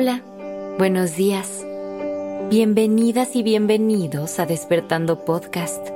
Hola, 0.00 0.22
buenos 0.78 1.16
días. 1.16 1.66
Bienvenidas 2.48 3.34
y 3.34 3.42
bienvenidos 3.42 4.38
a 4.38 4.46
Despertando 4.46 5.24
Podcast. 5.24 5.88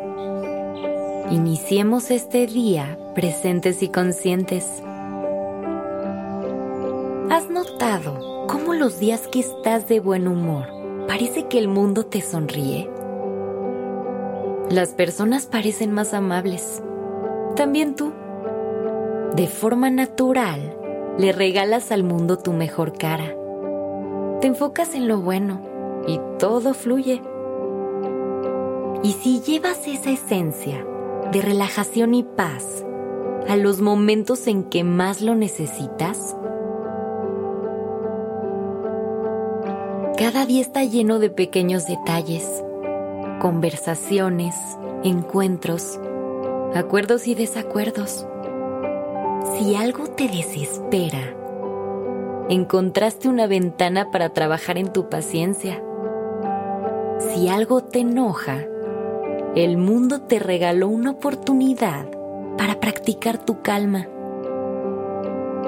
Iniciemos 1.31 2.11
este 2.11 2.49
día 2.49 2.99
presentes 3.15 3.81
y 3.81 3.91
conscientes. 3.91 4.67
¿Has 7.31 7.49
notado 7.49 8.49
cómo 8.49 8.75
los 8.75 8.99
días 8.99 9.29
que 9.29 9.39
estás 9.39 9.87
de 9.87 10.01
buen 10.01 10.27
humor 10.27 10.67
parece 11.07 11.47
que 11.47 11.61
el 11.61 11.69
mundo 11.69 12.05
te 12.05 12.23
sonríe? 12.23 12.91
Las 14.69 14.89
personas 14.89 15.47
parecen 15.47 15.93
más 15.93 16.13
amables. 16.13 16.83
También 17.55 17.95
tú. 17.95 18.13
De 19.37 19.47
forma 19.47 19.91
natural, 19.91 20.77
le 21.19 21.31
regalas 21.31 21.93
al 21.93 22.03
mundo 22.03 22.37
tu 22.41 22.53
mejor 22.53 22.99
cara. 22.99 23.37
Te 24.43 24.49
enfocas 24.49 24.97
en 24.97 25.07
lo 25.07 25.21
bueno 25.21 25.61
y 26.09 26.19
todo 26.41 26.75
fluye. 26.75 27.23
Y 29.05 29.13
si 29.13 29.41
llevas 29.41 29.87
esa 29.87 30.11
esencia 30.11 30.85
de 31.31 31.41
relajación 31.41 32.13
y 32.13 32.25
paz 32.25 32.85
a 33.49 33.55
los 33.55 33.81
momentos 33.81 34.49
en 34.49 34.65
que 34.65 34.83
más 34.83 35.23
lo 35.23 35.37
necesitas, 35.37 36.37
cada 40.19 40.45
día 40.45 40.61
está 40.61 40.83
lleno 40.83 41.21
de 41.21 41.31
pequeños 41.31 41.87
detalles, 41.87 42.65
conversaciones, 43.41 44.57
encuentros, 45.05 46.01
acuerdos 46.75 47.29
y 47.29 47.37
desacuerdos 47.37 48.27
si 49.57 49.77
algo 49.77 50.09
te 50.09 50.27
desespera, 50.27 51.37
encontraste 52.53 53.29
una 53.29 53.47
ventana 53.47 54.11
para 54.11 54.31
trabajar 54.31 54.79
en 54.79 54.93
tu 54.93 55.09
paciencia. 55.09 55.83
Si 57.19 57.49
algo 57.49 57.83
te 57.83 58.01
enoja, 58.01 58.65
el 59.55 59.79
mundo 59.79 60.23
te 60.23 60.39
regaló 60.39 60.89
una 60.89 61.13
oportunidad 61.13 62.07
para 62.59 62.79
practicar 62.81 63.39
tu 63.39 63.63
calma. 63.63 64.07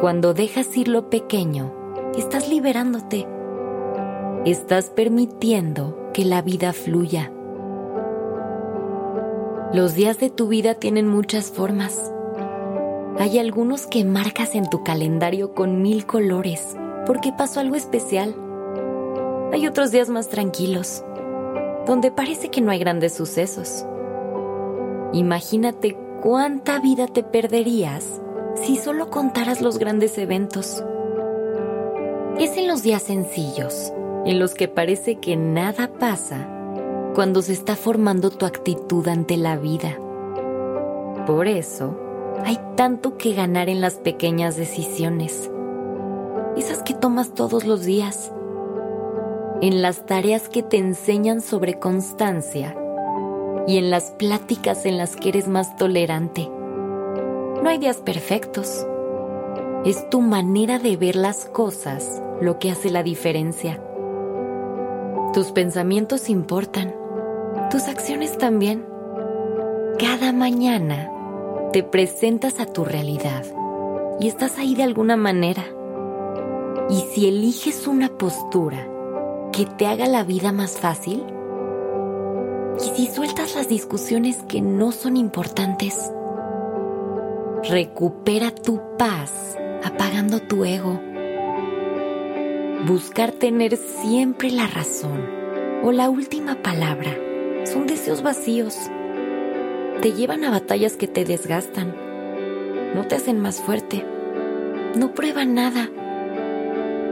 Cuando 0.01 0.35
dejas 0.35 0.77
ir 0.77 0.89
lo 0.89 1.09
pequeño, 1.09 1.73
estás 2.19 2.49
liberándote. 2.49 3.27
Estás 4.45 4.91
permitiendo 4.91 6.11
que 6.13 6.25
la 6.25 6.43
vida 6.43 6.73
fluya. 6.73 7.33
Los 9.73 9.95
días 9.95 10.19
de 10.19 10.29
tu 10.29 10.49
vida 10.49 10.75
tienen 10.75 11.09
muchas 11.09 11.51
formas 11.51 12.13
hay 13.19 13.39
algunos 13.39 13.87
que 13.87 14.05
marcas 14.05 14.55
en 14.55 14.69
tu 14.69 14.83
calendario 14.83 15.55
con 15.55 15.83
mil 15.83 16.05
colores 16.05 16.77
porque 17.07 17.33
pasó 17.33 17.61
algo 17.61 17.77
especial. 17.77 18.35
Hay 19.53 19.67
otros 19.67 19.93
días 19.93 20.09
más 20.09 20.29
tranquilos, 20.29 21.05
donde 21.87 22.11
parece 22.11 22.51
que 22.51 22.61
no 22.61 22.71
hay 22.71 22.79
grandes 22.79 23.15
sucesos. 23.15 23.85
Imagínate 25.13 25.97
cuánta 26.23 26.81
vida 26.81 27.07
te 27.07 27.23
perderías 27.23 28.21
si 28.57 28.77
solo 28.77 29.11
contaras 29.11 29.61
los 29.61 29.79
grandes 29.79 30.19
eventos. 30.19 30.83
Es 32.39 32.57
en 32.57 32.67
los 32.67 32.83
días 32.83 33.03
sencillos, 33.05 33.93
en 34.25 34.41
los 34.41 34.55
que 34.55 34.67
parece 34.67 35.17
que 35.21 35.37
nada 35.37 35.89
pasa, 36.01 36.49
cuando 37.15 37.43
se 37.43 37.53
está 37.53 37.77
formando 37.77 38.31
tu 38.31 38.45
actitud 38.45 39.07
ante 39.07 39.37
la 39.37 39.57
vida. 39.57 39.99
Por 41.27 41.47
eso, 41.47 41.97
hay 42.45 42.59
tanto 42.77 43.17
que 43.17 43.33
ganar 43.33 43.69
en 43.69 43.81
las 43.81 43.95
pequeñas 43.95 44.57
decisiones, 44.57 45.51
esas 46.57 46.83
que 46.83 46.95
tomas 46.95 47.33
todos 47.33 47.65
los 47.65 47.85
días, 47.85 48.33
en 49.61 49.81
las 49.81 50.05
tareas 50.05 50.49
que 50.49 50.63
te 50.63 50.77
enseñan 50.77 51.41
sobre 51.41 51.79
constancia 51.79 52.77
y 53.67 53.79
en 53.79 53.91
las 53.91 54.11
pláticas 54.11 54.85
en 54.85 54.99
las 54.99 55.17
que 55.17 55.31
eres 55.31 55.49
más 55.49 55.77
tolerante. 55.77 56.51
No 57.63 57.69
hay 57.69 57.79
días 57.79 57.97
perfectos. 57.99 58.87
Es 59.87 60.11
tu 60.11 60.21
manera 60.21 60.79
de 60.79 60.97
ver 60.97 61.17
las 61.17 61.47
cosas 61.47 62.21
lo 62.41 62.59
que 62.59 62.71
hace 62.71 62.91
la 62.91 63.03
diferencia. 63.03 63.83
Tus 65.33 65.51
pensamientos 65.53 66.29
importan, 66.29 66.95
tus 67.71 67.89
acciones 67.89 68.37
también. 68.37 68.85
Cada 69.99 70.33
mañana 70.33 71.11
te 71.75 71.83
presentas 71.83 72.61
a 72.61 72.67
tu 72.67 72.85
realidad 72.85 73.45
y 74.21 74.29
estás 74.29 74.59
ahí 74.59 74.77
de 74.77 74.85
alguna 74.85 75.17
manera. 75.17 75.65
Y 76.89 77.01
si 77.01 77.27
eliges 77.27 77.89
una 77.89 78.17
postura 78.17 78.89
que 79.51 79.67
te 79.67 79.89
haga 79.89 80.07
la 80.07 80.23
vida 80.23 80.53
más 80.53 80.79
fácil, 80.79 81.25
y 82.79 82.97
si 82.97 83.09
sueltas 83.09 83.57
las 83.57 83.67
discusiones 83.67 84.45
que 84.45 84.61
no 84.61 84.93
son 84.93 85.17
importantes, 85.17 86.13
recupera 87.69 88.53
tu 88.53 88.81
paz 88.97 89.59
apagando 89.83 90.39
tu 90.39 90.65
ego. 90.65 91.01
Buscar 92.87 93.33
tener 93.33 93.77
siempre 93.77 94.53
la 94.53 94.69
razón 94.69 95.27
o 95.83 95.91
la 95.91 96.09
última 96.09 96.55
palabra 96.63 97.19
son 97.65 97.89
deseos 97.89 98.23
vacíos 98.23 98.77
te 100.01 100.13
llevan 100.13 100.45
a 100.45 100.51
batallas 100.51 100.97
que 100.97 101.09
te 101.09 101.25
desgastan, 101.25 101.95
no 102.95 103.07
te 103.07 103.15
hacen 103.15 103.41
más 103.41 103.61
fuerte, 103.61 104.05
no 104.97 105.15
prueban 105.15 105.55
nada. 105.55 105.91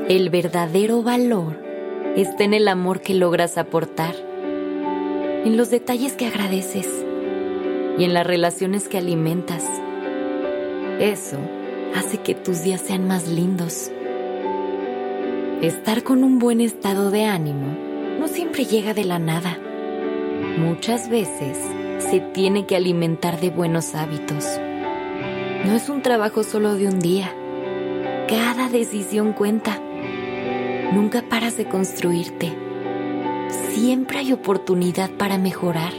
El 0.09 0.31
verdadero 0.31 1.03
valor 1.03 1.59
está 2.17 2.45
en 2.45 2.55
el 2.55 2.69
amor 2.69 3.01
que 3.01 3.15
logras 3.15 3.59
aportar, 3.59 4.15
en 5.45 5.57
los 5.57 5.71
detalles 5.71 6.13
que 6.13 6.27
agradeces 6.27 6.89
y 7.99 8.05
en 8.05 8.15
las 8.15 8.27
relaciones 8.27 8.89
que 8.89 8.99
alimentas. 8.99 9.65
Eso 11.01 11.39
hace 11.97 12.19
que 12.19 12.35
tus 12.35 12.63
días 12.63 12.81
sean 12.81 13.07
más 13.07 13.29
lindos. 13.29 13.91
Estar 15.63 16.03
con 16.03 16.25
un 16.25 16.39
buen 16.39 16.61
estado 16.61 17.11
de 17.11 17.25
ánimo 17.25 17.67
no 18.19 18.29
siempre 18.29 18.65
llega 18.65 18.95
de 18.95 19.05
la 19.05 19.19
nada. 19.19 19.59
Muchas 20.59 21.09
veces 21.09 21.59
se 22.11 22.21
tiene 22.21 22.67
que 22.67 22.77
alimentar 22.77 23.41
de 23.41 23.51
buenos 23.51 23.95
hábitos. 23.95 24.45
No 25.65 25.75
es 25.75 25.89
un 25.89 26.03
trabajo 26.03 26.43
solo 26.43 26.75
de 26.75 26.89
un 26.89 26.99
día. 26.99 27.35
Cada 28.29 28.69
decisión 28.69 29.33
cuenta. 29.33 29.79
Nunca 30.93 31.23
paras 31.23 31.57
de 31.57 31.67
construirte. 31.67 32.53
Siempre 33.71 34.19
hay 34.19 34.33
oportunidad 34.33 35.11
para 35.11 35.39
mejorar 35.39 35.93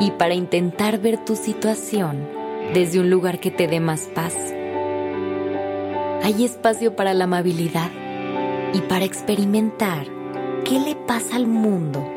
y 0.00 0.10
para 0.12 0.34
intentar 0.34 0.98
ver 0.98 1.18
tu 1.24 1.36
situación 1.36 2.26
desde 2.74 2.98
un 2.98 3.10
lugar 3.10 3.38
que 3.38 3.50
te 3.50 3.68
dé 3.68 3.78
más 3.78 4.08
paz. 4.14 4.34
Hay 6.22 6.44
espacio 6.44 6.96
para 6.96 7.14
la 7.14 7.24
amabilidad 7.24 7.90
y 8.74 8.80
para 8.80 9.04
experimentar 9.04 10.06
qué 10.64 10.80
le 10.80 10.96
pasa 10.96 11.36
al 11.36 11.46
mundo 11.46 12.08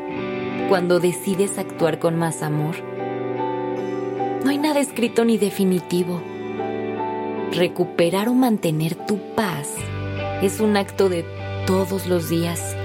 cuando 0.68 0.98
decides 0.98 1.58
actuar 1.58 1.98
con 1.98 2.16
más 2.16 2.42
amor. 2.42 2.74
No 4.44 4.50
hay 4.50 4.58
nada 4.58 4.80
escrito 4.80 5.24
ni 5.24 5.38
definitivo. 5.38 6.20
Recuperar 7.52 8.28
o 8.28 8.34
mantener 8.34 8.94
tu 8.94 9.18
paz 9.34 9.68
es 10.42 10.60
un 10.60 10.76
acto 10.76 11.08
de 11.08 11.24
todos 11.66 12.06
los 12.06 12.28
días. 12.28 12.76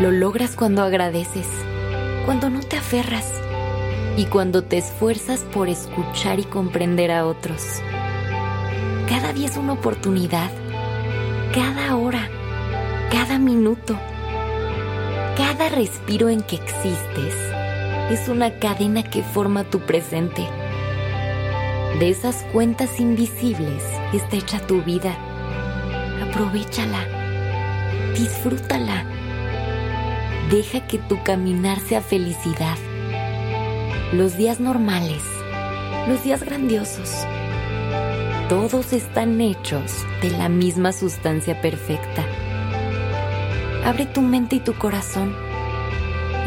Lo 0.00 0.10
logras 0.10 0.56
cuando 0.56 0.82
agradeces, 0.82 1.46
cuando 2.24 2.48
no 2.48 2.60
te 2.60 2.76
aferras 2.76 3.30
y 4.16 4.24
cuando 4.24 4.64
te 4.64 4.78
esfuerzas 4.78 5.40
por 5.40 5.68
escuchar 5.68 6.40
y 6.40 6.44
comprender 6.44 7.10
a 7.10 7.26
otros. 7.26 7.62
Cada 9.08 9.32
día 9.34 9.46
es 9.46 9.56
una 9.58 9.74
oportunidad, 9.74 10.50
cada 11.52 11.96
hora, 11.96 12.28
cada 13.10 13.38
minuto 13.38 13.98
respiro 15.70 16.28
en 16.28 16.42
que 16.42 16.56
existes 16.56 17.34
es 18.10 18.28
una 18.28 18.58
cadena 18.58 19.02
que 19.02 19.22
forma 19.22 19.64
tu 19.64 19.80
presente. 19.80 20.46
De 21.98 22.08
esas 22.10 22.44
cuentas 22.52 23.00
invisibles 23.00 23.82
está 24.12 24.36
hecha 24.36 24.66
tu 24.66 24.82
vida. 24.82 25.16
Aprovechala. 26.22 27.06
Disfrútala. 28.14 29.04
Deja 30.50 30.86
que 30.86 30.98
tu 30.98 31.22
caminar 31.22 31.78
sea 31.80 32.00
felicidad. 32.00 32.76
Los 34.12 34.36
días 34.36 34.58
normales, 34.60 35.22
los 36.08 36.22
días 36.24 36.42
grandiosos, 36.42 37.10
todos 38.48 38.92
están 38.92 39.40
hechos 39.40 40.04
de 40.20 40.30
la 40.30 40.48
misma 40.48 40.92
sustancia 40.92 41.60
perfecta 41.60 42.24
Abre 43.84 44.04
tu 44.04 44.20
mente 44.20 44.56
y 44.56 44.60
tu 44.60 44.74
corazón. 44.74 45.34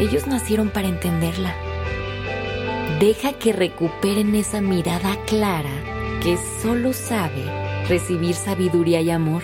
Ellos 0.00 0.26
nacieron 0.26 0.70
para 0.70 0.88
entenderla. 0.88 1.54
Deja 2.98 3.32
que 3.32 3.52
recuperen 3.52 4.34
esa 4.34 4.60
mirada 4.60 5.16
clara 5.26 5.70
que 6.22 6.36
solo 6.62 6.92
sabe 6.92 7.44
recibir 7.88 8.34
sabiduría 8.34 9.00
y 9.00 9.10
amor. 9.10 9.42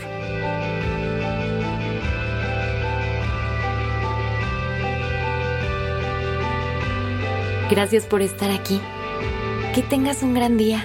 Gracias 7.70 8.06
por 8.06 8.20
estar 8.20 8.50
aquí. 8.50 8.81
Que 9.75 9.82
tengas 9.82 10.25
un 10.25 10.35
gran 10.35 10.56
día. 10.56 10.85